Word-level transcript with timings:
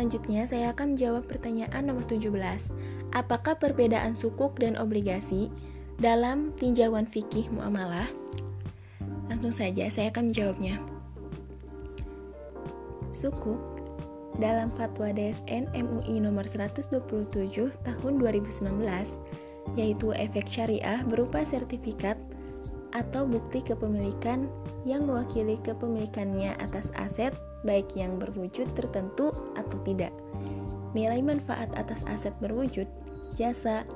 Selanjutnya, 0.00 0.48
saya 0.48 0.72
akan 0.72 0.96
menjawab 0.96 1.28
pertanyaan 1.28 1.84
nomor 1.84 2.08
17. 2.08 2.32
Apakah 3.12 3.60
perbedaan 3.60 4.16
sukuk 4.16 4.56
dan 4.56 4.80
obligasi 4.80 5.52
dalam 6.00 6.56
tinjauan 6.56 7.04
fikih 7.04 7.52
muamalah? 7.52 8.08
Langsung 9.28 9.52
saja 9.52 9.92
saya 9.92 10.08
akan 10.08 10.32
menjawabnya. 10.32 10.80
Sukuk 13.12 13.60
dalam 14.40 14.72
fatwa 14.72 15.12
DSN 15.12 15.68
MUI 15.76 16.16
nomor 16.16 16.48
127 16.48 16.96
tahun 17.84 18.12
2019 18.16 18.80
yaitu 19.76 20.16
efek 20.16 20.48
syariah 20.48 21.04
berupa 21.04 21.44
sertifikat 21.44 22.16
atau 22.92 23.26
bukti 23.26 23.62
kepemilikan 23.62 24.50
yang 24.82 25.06
mewakili 25.06 25.60
kepemilikannya 25.62 26.56
atas 26.58 26.90
aset 26.98 27.34
baik 27.62 27.92
yang 27.94 28.16
berwujud 28.16 28.66
tertentu 28.72 29.30
atau 29.54 29.78
tidak. 29.84 30.12
Nilai 30.96 31.22
manfaat 31.22 31.70
atas 31.78 32.02
aset 32.10 32.34
berwujud, 32.42 32.88
jasa, 33.38 33.86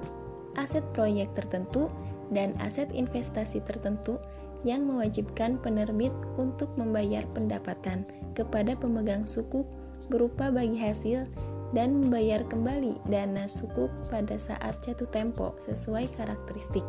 aset 0.55 0.85
proyek 0.95 1.33
tertentu, 1.35 1.91
dan 2.31 2.55
aset 2.63 2.87
investasi 2.95 3.59
tertentu 3.67 4.21
yang 4.63 4.87
mewajibkan 4.89 5.61
penerbit 5.61 6.15
untuk 6.41 6.73
membayar 6.79 7.27
pendapatan 7.35 8.07
kepada 8.33 8.73
pemegang 8.79 9.29
sukuk 9.29 9.69
berupa 10.09 10.49
bagi 10.49 10.79
hasil 10.79 11.29
dan 11.77 12.07
membayar 12.07 12.41
kembali 12.47 12.97
dana 13.11 13.45
sukuk 13.51 13.91
pada 14.09 14.39
saat 14.41 14.79
jatuh 14.81 15.09
tempo 15.11 15.53
sesuai 15.61 16.09
karakteristik 16.17 16.87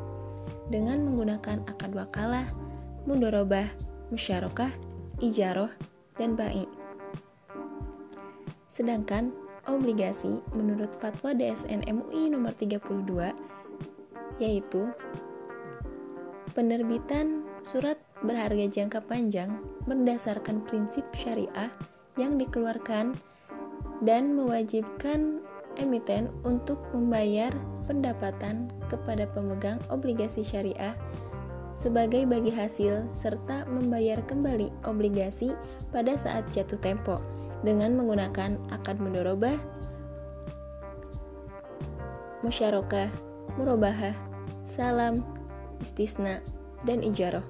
dengan 0.69 1.05
menggunakan 1.05 1.61
akad 1.69 1.93
wakalah, 1.93 2.45
mudorobah, 3.05 3.69
musyarakah, 4.09 4.71
ijaroh, 5.21 5.69
dan 6.17 6.33
ba'i. 6.33 6.65
Sedangkan 8.69 9.31
obligasi 9.65 10.41
menurut 10.53 10.91
fatwa 10.99 11.33
DSN 11.33 11.85
MUI 11.89 12.29
nomor 12.33 12.53
32 12.57 13.33
yaitu 14.37 14.91
penerbitan 16.51 17.47
surat 17.63 17.95
berharga 18.23 18.67
jangka 18.67 18.99
panjang 19.07 19.59
berdasarkan 19.87 20.63
prinsip 20.67 21.07
syariah 21.15 21.71
yang 22.19 22.35
dikeluarkan 22.35 23.15
dan 24.03 24.35
mewajibkan 24.35 25.39
emiten 25.77 26.31
untuk 26.47 26.79
membayar 26.91 27.51
pendapatan 27.85 28.71
kepada 28.87 29.27
pemegang 29.31 29.79
obligasi 29.91 30.41
syariah 30.41 30.95
sebagai 31.75 32.23
bagi 32.23 32.49
hasil 32.49 33.05
serta 33.11 33.67
membayar 33.67 34.23
kembali 34.25 34.71
obligasi 34.87 35.51
pada 35.91 36.15
saat 36.15 36.47
jatuh 36.55 36.79
tempo 36.79 37.19
dengan 37.61 37.99
menggunakan 37.99 38.55
akad 38.71 38.97
mendorobah, 39.03 39.59
musyarakah, 42.45 43.11
murabahah, 43.59 44.15
salam, 44.63 45.21
istisna, 45.83 46.39
dan 46.87 47.03
ijaroh. 47.03 47.43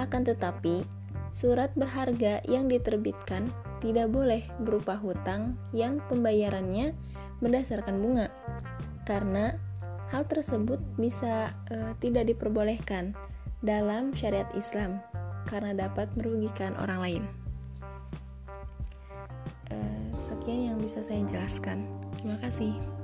Akan 0.00 0.26
tetapi, 0.26 0.82
surat 1.30 1.70
berharga 1.78 2.42
yang 2.48 2.66
diterbitkan 2.66 3.52
tidak 3.84 4.08
boleh 4.08 4.40
berupa 4.64 4.96
hutang 4.96 5.60
yang 5.76 6.00
pembayarannya 6.08 6.96
berdasarkan 7.44 8.00
bunga, 8.00 8.32
karena 9.04 9.60
hal 10.08 10.24
tersebut 10.24 10.80
bisa 10.96 11.52
e, 11.68 11.92
tidak 12.00 12.32
diperbolehkan 12.32 13.12
dalam 13.60 14.16
syariat 14.16 14.48
Islam 14.56 15.04
karena 15.44 15.76
dapat 15.76 16.08
merugikan 16.16 16.72
orang 16.80 17.00
lain. 17.04 17.22
E, 19.68 19.76
sekian 20.16 20.72
yang 20.72 20.78
bisa 20.80 21.04
saya 21.04 21.20
jelaskan. 21.28 21.84
Terima 22.16 22.40
kasih. 22.40 23.03